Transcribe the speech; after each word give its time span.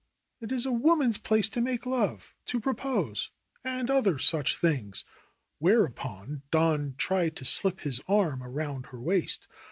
^^It 0.41 0.51
is 0.51 0.65
a 0.65 0.71
woman's 0.71 1.19
place 1.19 1.47
to 1.49 1.61
make 1.61 1.85
love, 1.85 2.33
to 2.47 2.59
propose 2.59 3.29
and 3.63 3.87
other 3.91 4.17
such 4.17 4.57
things." 4.57 5.05
Whereupon 5.59 6.41
Don 6.49 6.95
tried 6.97 7.35
to 7.35 7.45
slip 7.45 7.81
his 7.81 8.01
arm 8.07 8.41
around 8.41 8.87
her 8.87 8.99
waist. 8.99 9.47